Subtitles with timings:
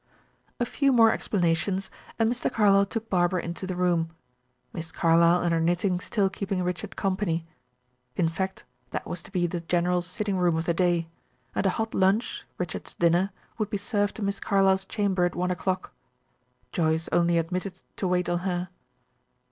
[0.59, 2.51] A few more explanations, and Mr.
[2.51, 4.09] Carlyle took Barbara into the room,
[4.73, 7.45] Miss Carlyle and her knitting still keeping Richard company.
[8.15, 11.07] In fact, that was to be the general sitting room of the day,
[11.53, 13.29] and a hot lunch, Richard's dinner,
[13.59, 15.93] would be served to Miss Carlyle's chamber at one o'clock.
[16.71, 18.69] Joyce only admitted to wait on her.